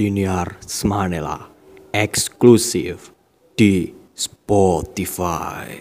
Siniar 0.00 0.56
Smanela 0.64 1.52
eksklusif 1.92 3.12
di 3.52 3.92
Spotify. 4.16 5.76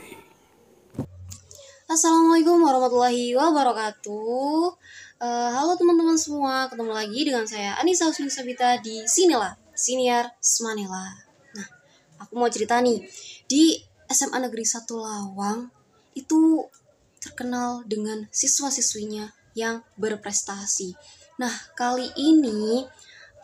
Assalamualaikum 1.87 2.59
warahmatullahi 2.59 3.31
wabarakatuh. 3.39 4.75
Eh, 5.23 5.49
halo 5.55 5.79
teman-teman 5.79 6.19
semua, 6.19 6.67
ketemu 6.67 6.91
lagi 6.91 7.19
dengan 7.23 7.47
saya 7.47 7.79
Anissa 7.79 8.11
Husni 8.11 8.27
Sabita 8.27 8.75
di 8.83 9.07
Sinilah, 9.07 9.55
Siniar 9.71 10.35
Smanela. 10.43 11.15
Nah, 11.55 11.67
aku 12.19 12.35
mau 12.35 12.51
cerita 12.51 12.75
nih, 12.83 12.99
di 13.47 13.79
SMA 14.11 14.35
Negeri 14.35 14.67
1 14.67 14.99
Lawang 14.99 15.71
itu 16.11 16.67
terkenal 17.23 17.87
dengan 17.87 18.27
siswa-siswinya 18.35 19.31
yang 19.55 19.79
berprestasi. 19.95 20.91
Nah, 21.39 21.55
kali 21.71 22.11
ini 22.19 22.83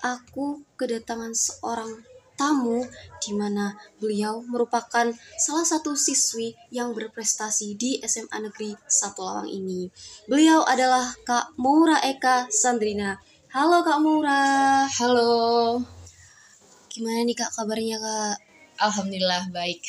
aku 0.04 0.64
kedatangan 0.76 1.32
seorang 1.32 2.04
tamu 2.36 2.84
di 3.24 3.32
mana 3.32 3.80
beliau 4.00 4.44
merupakan 4.44 5.08
salah 5.40 5.64
satu 5.64 5.96
siswi 5.96 6.52
yang 6.72 6.92
berprestasi 6.92 7.80
di 7.80 8.04
SMA 8.04 8.44
Negeri 8.44 8.76
1 8.76 9.16
Lawang 9.16 9.48
ini. 9.48 9.88
Beliau 10.28 10.68
adalah 10.68 11.16
Kak 11.24 11.56
Maura 11.56 12.04
Eka 12.04 12.52
Sandrina. 12.52 13.16
Halo 13.56 13.88
Kak 13.88 14.04
Maura. 14.04 14.84
Halo, 15.00 15.80
Gimana 16.92 17.24
nih 17.24 17.36
Kak 17.36 17.56
kabarnya 17.56 18.00
Kak? 18.00 18.38
alhamdulillah 18.76 19.52
baik. 19.56 19.80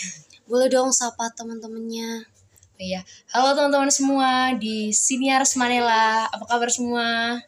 Boleh 0.46 0.70
dong 0.70 0.95
sapa 0.95 1.27
teman-temannya. 1.34 2.23
Oh 2.23 2.82
Iya, 2.82 3.01
halo 3.32 3.57
teman-teman 3.57 3.88
semua 3.88 4.52
di 4.54 4.93
Siniar 4.93 5.43
Manela. 5.57 6.29
Apa 6.29 6.45
kabar 6.45 6.68
semua? 6.68 7.41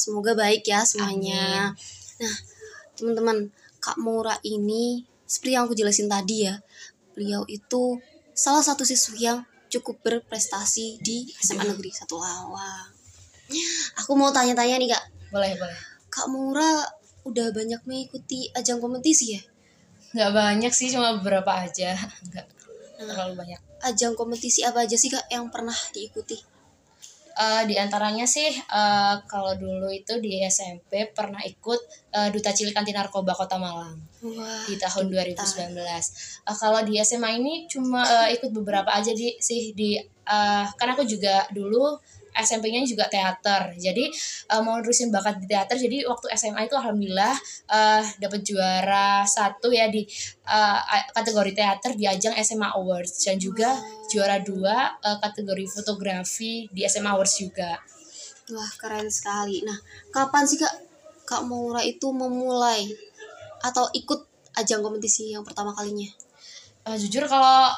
Semoga 0.00 0.32
baik 0.32 0.64
ya 0.64 0.80
semuanya. 0.80 1.76
Nah, 2.16 2.36
teman-teman, 2.96 3.52
Kak 3.84 4.00
Maura 4.00 4.40
ini 4.40 5.04
seperti 5.28 5.52
yang 5.52 5.68
aku 5.68 5.76
jelasin 5.76 6.08
tadi 6.08 6.48
ya, 6.48 6.56
beliau 7.12 7.44
itu 7.52 8.00
salah 8.32 8.64
satu 8.64 8.88
siswi 8.88 9.28
yang 9.28 9.44
cukup 9.68 10.00
berprestasi 10.00 11.04
di 11.04 11.28
SMA 11.36 11.68
Negeri 11.68 11.92
1 11.92 12.08
Lawang. 12.16 12.88
Aku 14.00 14.16
mau 14.16 14.32
tanya-tanya 14.32 14.80
nih 14.80 14.88
Kak, 14.88 15.04
Boleh, 15.36 15.52
boleh. 15.60 15.78
Kak 16.08 16.26
Maura 16.32 16.80
udah 17.28 17.52
banyak 17.52 17.84
mengikuti 17.84 18.48
ajang 18.56 18.80
kompetisi 18.80 19.36
ya? 19.36 19.42
Nggak 20.16 20.32
banyak 20.32 20.72
sih, 20.72 20.88
cuma 20.90 21.20
beberapa 21.20 21.60
aja. 21.60 21.92
Nggak 22.32 22.46
terlalu 23.04 23.34
banyak. 23.36 23.60
Ajang 23.84 24.16
kompetisi 24.16 24.64
apa 24.64 24.88
aja 24.88 24.96
sih 24.96 25.12
Kak 25.12 25.28
yang 25.28 25.52
pernah 25.52 25.76
diikuti? 25.92 26.40
Eh, 27.30 27.62
di 27.70 27.78
antaranya 27.78 28.26
sih, 28.26 28.50
eh, 28.50 29.14
kalau 29.30 29.54
dulu 29.54 29.86
itu 29.86 30.18
di 30.18 30.42
SMP 30.42 31.06
pernah 31.14 31.38
ikut 31.46 31.80
eh, 32.10 32.28
Duta 32.34 32.50
Cilik 32.50 32.74
Anti 32.74 32.90
Narkoba 32.90 33.38
Kota 33.38 33.54
Malang 33.54 33.94
Wah, 34.20 34.66
di 34.66 34.74
tahun 34.74 35.06
2019. 35.08 35.78
Eh, 35.78 36.56
kalau 36.58 36.80
di 36.82 36.98
SMA 36.98 37.38
ini 37.38 37.70
cuma 37.70 38.02
eh, 38.02 38.34
ikut 38.34 38.50
beberapa 38.50 38.90
aja 38.90 39.14
di 39.14 39.38
sih 39.38 39.70
di 39.72 39.94
eh, 40.00 40.64
kan 40.66 40.88
aku 40.90 41.06
juga 41.06 41.46
dulu 41.54 41.94
SMP-nya 42.34 42.86
juga 42.86 43.06
teater. 43.10 43.74
Jadi 43.76 44.10
eh, 44.50 44.60
mau 44.62 44.78
nerusin 44.78 45.10
bakat 45.10 45.42
di 45.42 45.46
teater. 45.50 45.76
Jadi 45.76 46.06
waktu 46.06 46.26
SMA 46.34 46.66
itu 46.70 46.74
alhamdulillah 46.78 47.34
eh, 47.70 48.02
dapat 48.18 48.40
juara 48.46 49.22
satu 49.26 49.70
ya 49.70 49.90
di 49.90 50.06
eh, 50.46 50.78
kategori 51.14 51.52
teater 51.54 51.94
di 51.98 52.04
ajang 52.06 52.34
SMA 52.42 52.74
Awards 52.76 53.22
dan 53.22 53.36
juga 53.38 53.74
juara 54.10 54.38
dua 54.42 54.98
eh, 55.00 55.18
kategori 55.22 55.64
fotografi 55.70 56.66
di 56.70 56.86
SMA 56.86 57.10
Awards 57.10 57.34
juga. 57.38 57.78
Wah, 58.50 58.70
keren 58.78 59.06
sekali. 59.06 59.62
Nah, 59.62 59.78
kapan 60.10 60.42
sih 60.42 60.58
Kak 60.58 60.74
Kak 61.22 61.46
Maura 61.46 61.78
itu 61.86 62.10
memulai 62.10 62.90
atau 63.62 63.86
ikut 63.94 64.26
ajang 64.58 64.82
kompetisi 64.82 65.30
yang 65.30 65.46
pertama 65.46 65.70
kalinya? 65.70 66.10
Eh, 66.90 66.96
jujur 66.98 67.28
kalau 67.30 67.70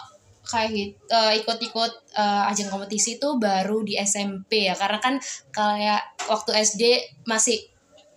kayak 0.42 0.98
eh, 0.98 1.32
ikut-ikut 1.42 1.92
eh, 2.12 2.50
ajang 2.50 2.68
kompetisi 2.68 3.16
itu 3.16 3.28
baru 3.38 3.82
di 3.82 3.94
SMP 3.96 4.66
ya 4.66 4.74
karena 4.74 4.98
kan 4.98 5.14
kayak 5.50 6.02
waktu 6.26 6.50
SD 6.62 6.82
masih 7.24 7.62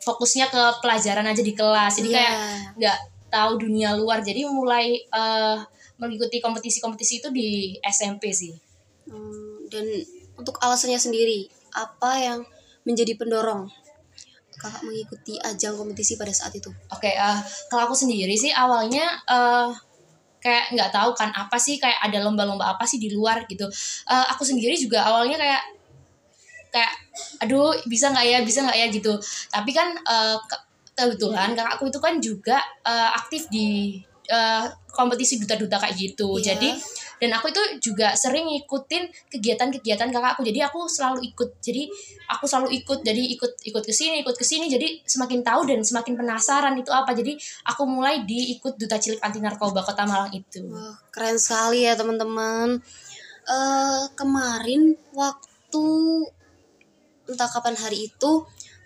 fokusnya 0.01 0.49
ke 0.49 0.63
pelajaran 0.81 1.25
aja 1.25 1.41
di 1.41 1.53
kelas 1.53 1.97
jadi 1.97 2.09
Iya. 2.09 2.17
kayak 2.17 2.33
nggak 2.77 2.97
tahu 3.29 3.51
dunia 3.57 3.93
luar 3.97 4.21
jadi 4.21 4.45
mulai 4.49 5.01
eh, 5.01 5.57
mengikuti 5.95 6.43
kompetisi-kompetisi 6.43 7.23
itu 7.23 7.29
di 7.31 7.77
SMP 7.81 8.33
sih 8.33 8.53
Hmm, 9.05 9.69
dan 9.69 9.85
untuk 10.33 10.57
alasannya 10.57 10.97
sendiri, 10.97 11.45
apa 11.77 12.17
yang 12.17 12.39
menjadi 12.81 13.13
pendorong 13.13 13.69
kakak 14.55 14.81
mengikuti 14.81 15.37
ajang 15.37 15.77
kompetisi 15.77 16.17
pada 16.17 16.33
saat 16.33 16.57
itu? 16.57 16.73
Oke, 16.89 17.13
eh, 17.13 17.39
kalau 17.69 17.85
aku 17.85 17.93
sendiri 17.93 18.33
sih 18.33 18.49
awalnya 18.49 19.05
eh, 19.29 19.69
kayak 20.45 20.69
nggak 20.77 20.93
tahu 20.93 21.09
kan 21.17 21.33
apa 21.33 21.57
sih 21.57 21.81
kayak 21.81 21.97
ada 22.05 22.21
lomba-lomba 22.21 22.77
apa 22.77 22.85
sih 22.85 23.01
di 23.01 23.09
luar 23.09 23.49
gitu. 23.49 23.65
Eh, 24.05 24.25
aku 24.29 24.45
sendiri 24.45 24.77
juga 24.77 25.01
awalnya 25.09 25.41
kayak 25.41 25.63
kayak 26.69 26.93
aduh 27.41 27.73
bisa 27.89 28.13
nggak 28.13 28.25
ya 28.29 28.37
bisa 28.45 28.59
nggak 28.61 28.77
ya 28.77 28.87
gitu. 28.93 29.13
Tapi 29.49 29.71
kan 29.73 29.97
ke- 30.45 30.63
kebetulan 30.95 31.57
kakakku 31.57 31.89
itu 31.89 31.99
kan 31.99 32.13
juga 32.21 32.57
eh, 32.85 33.09
aktif 33.17 33.49
di 33.49 33.97
eh, 34.29 34.65
kompetisi 34.93 35.41
duta-duta 35.41 35.81
kayak 35.81 35.95
gitu. 35.97 36.37
Iya. 36.37 36.53
Jadi 36.53 36.69
dan 37.15 37.31
aku 37.31 37.47
itu 37.51 37.63
juga 37.79 38.11
sering 38.13 38.43
ngikutin 38.43 39.31
kegiatan-kegiatan 39.31 40.11
kakakku 40.11 40.43
jadi 40.43 40.67
aku 40.67 40.85
selalu 40.87 41.23
ikut. 41.31 41.49
Jadi 41.63 41.87
aku 42.27 42.43
selalu 42.43 42.75
ikut. 42.83 42.99
Jadi 43.01 43.23
ikut 43.35 43.51
ikut 43.63 43.83
ke 43.83 43.93
sini 43.95 44.21
ikut 44.21 44.35
ke 44.35 44.43
sini. 44.43 44.67
Jadi 44.67 45.03
semakin 45.07 45.39
tahu 45.41 45.61
dan 45.67 45.79
semakin 45.81 46.13
penasaran 46.19 46.75
itu 46.75 46.91
apa. 46.91 47.15
Jadi 47.15 47.39
aku 47.67 47.87
mulai 47.87 48.27
diikut 48.27 48.75
duta 48.75 48.99
cilik 48.99 49.23
anti 49.23 49.39
narkoba 49.39 49.81
kota 49.81 50.03
Malang 50.03 50.31
itu. 50.35 50.67
Wah, 50.67 50.99
keren 51.09 51.39
sekali 51.39 51.87
ya 51.87 51.95
teman-teman. 51.95 52.83
Eh 53.45 54.03
kemarin 54.19 54.99
waktu 55.15 55.85
entah 57.25 57.49
kapan 57.49 57.73
hari 57.79 58.11
itu 58.11 58.31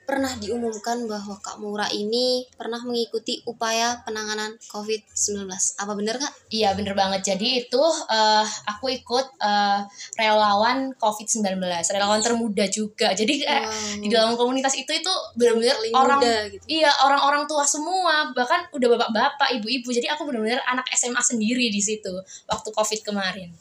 pernah 0.10 0.34
diumumkan 0.42 1.06
bahwa 1.06 1.38
Kak 1.38 1.62
Maura 1.62 1.86
ini 1.94 2.50
pernah 2.58 2.82
mengikuti 2.82 3.46
upaya 3.46 4.02
penanganan 4.02 4.58
COVID-19. 4.74 5.46
Apa 5.78 5.94
benar 5.94 6.18
Kak? 6.18 6.34
iya 6.50 6.74
bener 6.74 6.98
banget 6.98 7.22
jadi 7.36 7.66
itu 7.66 7.84
eh, 8.10 8.46
aku 8.66 8.90
ikut 8.90 9.28
eh, 9.38 9.80
relawan 10.18 10.90
COVID-19 10.98 11.62
relawan 11.94 12.20
termuda 12.26 12.66
juga 12.74 13.14
jadi 13.14 13.34
kayak 13.38 13.58
Wow. 13.70 14.02
di 14.02 14.08
dalam 14.10 14.34
komunitas 14.40 14.74
itu 14.80 14.90
itu 14.90 15.14
benar-benar 15.38 15.78
orang 15.94 16.20
muda 16.24 16.38
gitu. 16.50 16.64
Iya 16.66 16.90
orang-orang 17.06 17.44
tua 17.46 17.68
semua 17.68 18.32
bahkan 18.34 18.66
udah 18.74 18.88
bapak-bapak 18.98 19.50
ibu-ibu 19.62 19.94
jadi 19.94 20.16
aku 20.16 20.26
benar-benar 20.26 20.64
anak 20.66 20.90
SMA 20.96 21.22
sendiri 21.22 21.70
di 21.70 21.82
situ 21.84 22.10
waktu 22.50 22.70
covid 22.74 23.04
kemarin 23.06 23.52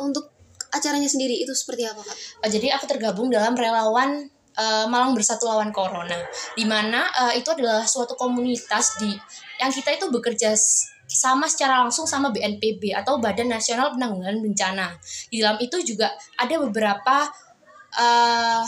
Untuk 0.00 0.32
acaranya 0.74 1.06
sendiri 1.06 1.38
itu 1.38 1.52
seperti 1.54 1.86
apa 1.86 2.02
Kak? 2.02 2.16
Eh, 2.46 2.50
jadi 2.50 2.74
aku 2.74 2.90
tergabung 2.90 3.28
dalam 3.28 3.54
relawan 3.54 4.26
eh, 4.54 4.86
Malang 4.86 5.12
Bersatu 5.14 5.50
Lawan 5.50 5.74
Corona 5.74 6.18
di 6.54 6.64
mana 6.64 7.10
eh, 7.28 7.42
itu 7.42 7.50
adalah 7.50 7.84
suatu 7.84 8.14
komunitas 8.14 8.98
di 8.98 9.10
yang 9.58 9.70
kita 9.70 9.94
itu 9.94 10.10
bekerja 10.10 10.54
sama 11.04 11.46
secara 11.46 11.84
langsung 11.84 12.08
sama 12.08 12.32
BNPB 12.32 12.96
atau 12.96 13.20
Badan 13.20 13.52
Nasional 13.52 13.92
Penanggulangan 13.92 14.40
Bencana. 14.40 14.88
Di 15.28 15.38
dalam 15.38 15.60
itu 15.60 15.76
juga 15.84 16.10
ada 16.40 16.54
beberapa 16.58 17.28
eh, 17.94 18.64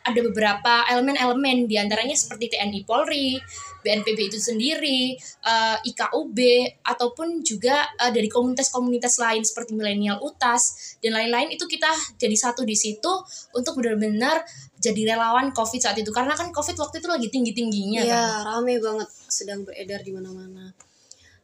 ada 0.00 0.20
beberapa 0.24 0.88
elemen-elemen 0.88 1.68
di 1.68 1.76
antaranya 1.76 2.16
seperti 2.16 2.56
TNI 2.56 2.88
Polri, 2.88 3.36
BNPB 3.84 4.32
itu 4.32 4.38
sendiri, 4.40 5.16
eh, 5.20 5.76
IKUB 5.84 6.38
ataupun 6.84 7.44
juga 7.44 7.84
eh, 8.00 8.12
dari 8.12 8.28
komunitas-komunitas 8.28 9.20
lain 9.20 9.44
seperti 9.44 9.76
milenial 9.76 10.20
UTAS 10.24 10.96
dan 11.04 11.16
lain-lain 11.16 11.52
itu 11.52 11.68
kita 11.68 11.88
jadi 12.16 12.36
satu 12.36 12.64
di 12.64 12.76
situ 12.76 13.12
untuk 13.52 13.80
benar-benar 13.80 14.40
jadi 14.80 15.12
relawan 15.14 15.52
COVID 15.52 15.76
saat 15.76 15.96
itu 16.00 16.08
karena 16.08 16.32
kan 16.32 16.48
COVID 16.48 16.76
waktu 16.80 16.96
itu 17.04 17.08
lagi 17.12 17.28
tinggi-tingginya 17.28 18.00
Iya, 18.00 18.16
kan. 18.40 18.48
rame 18.48 18.80
banget 18.80 19.08
sedang 19.28 19.60
beredar 19.62 20.00
di 20.00 20.10
mana-mana. 20.16 20.72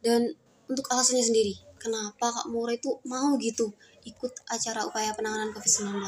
Dan 0.01 0.33
untuk 0.65 0.83
alasannya 0.89 1.21
sendiri, 1.21 1.53
kenapa 1.77 2.33
Kak 2.33 2.49
Maura 2.49 2.73
itu 2.73 2.97
mau 3.05 3.37
gitu 3.37 3.69
ikut 4.03 4.33
acara 4.49 4.89
upaya 4.89 5.13
penanganan 5.13 5.53
COVID-19? 5.53 6.01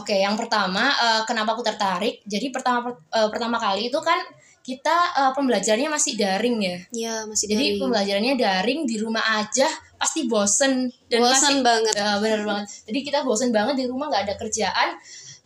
Oke, 0.00 0.16
yang 0.16 0.40
pertama 0.40 0.88
eh, 0.88 1.22
kenapa 1.28 1.52
aku 1.52 1.62
tertarik? 1.62 2.24
Jadi 2.24 2.48
pertama 2.48 2.90
eh, 2.90 3.28
pertama 3.28 3.60
kali 3.60 3.92
itu 3.92 4.00
kan 4.00 4.18
kita 4.64 4.96
eh, 5.20 5.32
pembelajarannya 5.36 5.90
masih 5.92 6.16
daring 6.16 6.56
ya. 6.64 6.78
Ya, 6.96 7.14
masih 7.28 7.50
Jadi 7.50 7.76
dari 7.76 7.80
pembelajarannya 7.80 8.34
daring 8.40 8.80
di 8.88 8.96
rumah 8.96 9.24
aja 9.42 9.68
pasti 10.00 10.24
bosen 10.24 10.88
dan 11.12 11.20
bosan 11.20 11.60
masih 11.60 11.66
banget. 11.66 11.92
Ya, 11.92 12.16
bener 12.22 12.40
banget. 12.48 12.66
Jadi 12.88 12.98
kita 13.04 13.18
bosen 13.20 13.52
banget 13.52 13.76
di 13.76 13.84
rumah 13.84 14.08
nggak 14.08 14.24
ada 14.30 14.34
kerjaan. 14.40 14.96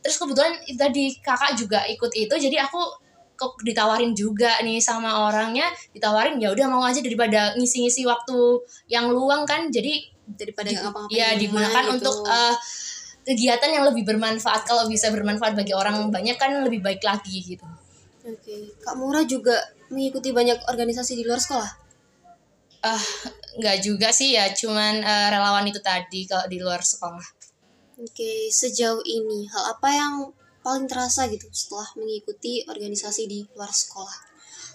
Terus 0.04 0.20
kebetulan 0.20 0.52
tadi 0.76 1.16
kakak 1.24 1.56
juga 1.56 1.80
ikut 1.88 2.12
itu, 2.12 2.34
jadi 2.36 2.68
aku 2.68 2.76
kok 3.34 3.56
ditawarin 3.64 4.12
juga 4.12 4.60
nih 4.60 4.78
sama 4.78 5.26
orangnya, 5.26 5.66
ditawarin 5.96 6.36
ya 6.38 6.52
udah 6.52 6.66
mau 6.68 6.84
aja 6.84 7.00
daripada 7.00 7.56
ngisi-ngisi 7.56 8.04
waktu 8.04 8.36
yang 8.86 9.08
luang 9.10 9.48
kan. 9.48 9.72
Jadi 9.72 10.04
daripada 10.28 10.68
di- 10.70 11.16
ya 11.16 11.32
digunakan 11.34 11.82
gitu. 11.88 11.94
untuk 11.98 12.14
eh, 12.28 12.54
kegiatan 13.24 13.70
yang 13.72 13.84
lebih 13.88 14.04
bermanfaat. 14.04 14.68
Kalau 14.68 14.84
bisa 14.86 15.08
bermanfaat 15.08 15.56
bagi 15.56 15.72
orang 15.72 16.12
banyak 16.12 16.36
kan 16.36 16.52
lebih 16.62 16.84
baik 16.84 17.00
lagi 17.00 17.40
gitu. 17.40 17.64
Oke, 18.24 18.72
Kak 18.80 18.96
Mura 18.96 19.24
juga 19.24 19.56
mengikuti 19.92 20.32
banyak 20.32 20.64
organisasi 20.68 21.12
di 21.16 21.24
luar 21.24 21.40
sekolah. 21.40 21.70
Ah, 22.84 23.00
nggak 23.56 23.80
juga 23.80 24.12
sih 24.12 24.36
ya, 24.36 24.52
cuman 24.52 25.00
eh, 25.00 25.28
relawan 25.32 25.64
itu 25.64 25.80
tadi 25.80 26.28
kalau 26.28 26.44
di 26.48 26.60
luar 26.60 26.84
sekolah. 26.84 27.24
Oke, 27.94 28.50
sejauh 28.50 29.02
ini 29.06 29.46
hal 29.50 29.79
apa 29.79 29.88
yang 29.91 30.14
paling 30.64 30.88
terasa 30.91 31.29
gitu 31.31 31.46
setelah 31.52 31.87
mengikuti 31.94 32.64
organisasi 32.67 33.29
di 33.31 33.46
luar 33.55 33.70
sekolah? 33.70 34.35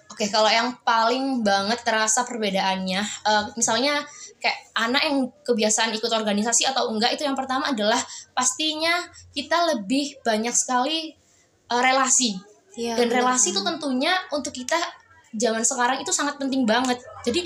Oke, 0.10 0.26
kalau 0.32 0.50
yang 0.50 0.74
paling 0.82 1.46
banget 1.46 1.86
terasa 1.86 2.26
perbedaannya, 2.26 3.02
eh, 3.04 3.44
misalnya 3.60 4.02
kayak 4.40 4.58
anak 4.74 5.04
yang 5.04 5.18
kebiasaan 5.44 5.92
ikut 5.94 6.10
organisasi 6.10 6.66
atau 6.72 6.90
enggak 6.90 7.14
itu 7.20 7.28
yang 7.28 7.36
pertama 7.36 7.70
adalah 7.70 8.00
pastinya 8.32 9.04
kita 9.36 9.76
lebih 9.76 10.16
banyak 10.24 10.56
sekali 10.56 11.12
eh, 11.70 11.82
relasi 11.84 12.40
Iya, 12.80 12.96
dan 12.96 13.12
benar. 13.12 13.18
relasi 13.36 13.52
itu 13.52 13.60
tentunya 13.60 14.14
untuk 14.32 14.56
kita 14.56 14.80
zaman 15.36 15.62
sekarang 15.62 15.98
itu 16.02 16.10
sangat 16.10 16.40
penting 16.42 16.66
banget. 16.66 16.98
Jadi 17.26 17.42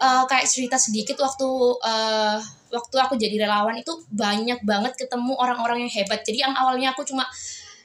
eh, 0.00 0.22
kayak 0.28 0.46
cerita 0.48 0.76
sedikit 0.76 1.16
waktu 1.20 1.48
eh, 1.84 2.38
waktu 2.72 2.96
aku 2.96 3.14
jadi 3.20 3.44
relawan 3.44 3.76
itu 3.76 3.92
banyak 4.08 4.64
banget 4.64 4.92
ketemu 4.96 5.32
orang-orang 5.36 5.84
yang 5.86 5.92
hebat. 5.92 6.24
Jadi 6.24 6.44
yang 6.44 6.56
awalnya 6.56 6.96
aku 6.96 7.04
cuma 7.04 7.24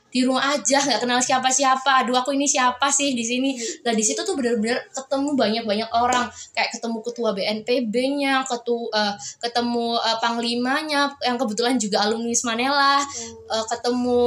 di 0.08 0.24
rumah 0.24 0.56
aja 0.56 0.80
nggak 0.80 1.04
kenal 1.04 1.20
siapa 1.20 1.52
siapa 1.52 2.02
aduh 2.02 2.16
aku 2.16 2.32
ini 2.32 2.48
siapa 2.48 2.88
sih 2.88 3.12
di 3.12 3.22
sini? 3.22 3.54
Nah 3.84 3.92
di 3.92 4.00
situ 4.00 4.24
tuh 4.24 4.40
bener-bener 4.40 4.80
ketemu 4.96 5.36
banyak 5.36 5.64
banyak 5.68 5.90
orang. 5.92 6.32
Kayak 6.56 6.80
ketemu 6.80 6.98
ketua 7.04 7.30
BNPB-nya 7.36 8.48
ketu 8.48 8.88
eh, 8.96 9.14
ketemu 9.44 10.00
eh, 10.00 10.18
panglimanya 10.24 11.12
yang 11.22 11.36
kebetulan 11.36 11.76
juga 11.76 12.08
alumni 12.08 12.34
Manela 12.48 12.96
Oh, 12.98 13.56
eh, 13.56 13.66
ketemu 13.68 14.24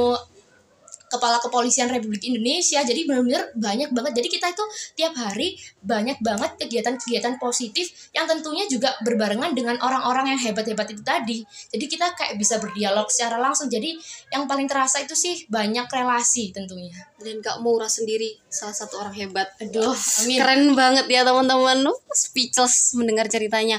kepala 1.11 1.43
kepolisian 1.43 1.91
Republik 1.91 2.23
Indonesia 2.23 2.79
jadi 2.81 3.03
benar-benar 3.03 3.51
banyak 3.53 3.91
banget 3.91 4.23
jadi 4.23 4.27
kita 4.31 4.47
itu 4.55 4.63
tiap 4.95 5.13
hari 5.19 5.59
banyak 5.83 6.23
banget 6.23 6.55
kegiatan-kegiatan 6.55 7.35
positif 7.37 7.91
yang 8.15 8.25
tentunya 8.25 8.63
juga 8.71 8.95
berbarengan 9.03 9.51
dengan 9.51 9.75
orang-orang 9.83 10.33
yang 10.33 10.39
hebat-hebat 10.39 10.87
itu 10.87 11.03
tadi 11.03 11.43
jadi 11.69 11.85
kita 11.85 12.07
kayak 12.15 12.39
bisa 12.39 12.57
berdialog 12.63 13.11
secara 13.11 13.35
langsung 13.37 13.67
jadi 13.67 13.91
yang 14.31 14.47
paling 14.47 14.71
terasa 14.71 15.03
itu 15.03 15.13
sih 15.13 15.43
banyak 15.51 15.91
relasi 15.91 16.55
tentunya 16.55 16.95
dan 17.21 17.37
Kak 17.39 17.61
Mura 17.61 17.85
sendiri 17.85 18.41
salah 18.49 18.73
satu 18.73 19.01
orang 19.01 19.15
hebat. 19.15 19.53
aduh 19.61 19.93
amin 20.25 20.39
Keren 20.41 20.63
banget 20.73 21.05
ya 21.07 21.21
teman-teman. 21.21 21.85
Speechless 22.11 22.97
mendengar 22.97 23.29
ceritanya. 23.29 23.77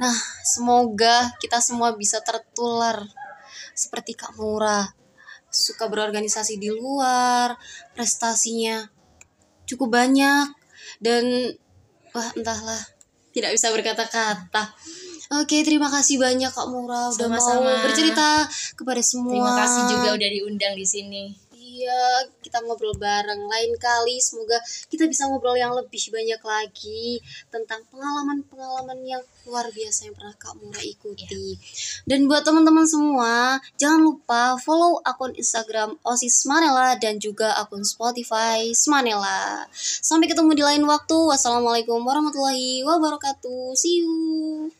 Nah, 0.00 0.16
semoga 0.42 1.36
kita 1.38 1.60
semua 1.60 1.92
bisa 1.92 2.24
tertular 2.24 3.04
seperti 3.76 4.16
Kak 4.16 4.36
Mura. 4.40 4.99
Suka 5.50 5.90
berorganisasi 5.90 6.56
di 6.56 6.70
luar, 6.70 7.58
prestasinya 7.94 8.86
cukup 9.66 9.94
banyak 10.02 10.50
dan 11.02 11.54
wah 12.14 12.30
entahlah 12.34 12.82
tidak 13.30 13.54
bisa 13.54 13.70
berkata-kata. 13.70 14.74
Oke, 15.30 15.62
terima 15.62 15.86
kasih 15.86 16.18
banyak 16.18 16.50
Kak 16.50 16.66
Mura 16.66 17.06
udah 17.14 17.28
mau 17.30 17.38
Sama-sama. 17.38 17.86
bercerita 17.86 18.50
kepada 18.74 18.98
semua. 18.98 19.30
terima 19.30 19.52
kasih 19.62 19.82
juga 19.94 20.08
udah 20.18 20.28
diundang 20.34 20.74
di 20.74 20.86
sini 20.86 21.49
Iya, 21.80 22.28
kita 22.44 22.60
ngobrol 22.60 22.92
bareng 23.00 23.48
lain 23.48 23.72
kali. 23.80 24.20
Semoga 24.20 24.60
kita 24.92 25.08
bisa 25.08 25.24
ngobrol 25.24 25.56
yang 25.56 25.72
lebih 25.72 26.12
banyak 26.12 26.40
lagi 26.44 27.24
tentang 27.48 27.80
pengalaman-pengalaman 27.88 29.00
yang 29.08 29.22
luar 29.48 29.64
biasa 29.72 30.12
yang 30.12 30.14
pernah 30.14 30.36
Kak 30.36 30.60
Mura 30.60 30.84
ikuti. 30.84 31.56
Dan 32.04 32.28
buat 32.28 32.44
teman-teman 32.44 32.84
semua, 32.84 33.56
jangan 33.80 34.00
lupa 34.04 34.60
follow 34.60 35.00
akun 35.08 35.32
Instagram 35.32 35.96
OSIS 36.04 36.44
Manela 36.44 37.00
dan 37.00 37.16
juga 37.16 37.56
akun 37.56 37.80
Spotify 37.80 38.76
Smanela. 38.76 39.64
Sampai 40.04 40.28
ketemu 40.28 40.52
di 40.52 40.60
lain 40.60 40.84
waktu. 40.84 41.16
Wassalamualaikum 41.16 42.04
warahmatullahi 42.04 42.84
wabarakatuh. 42.84 43.72
See 43.72 44.04
you. 44.04 44.79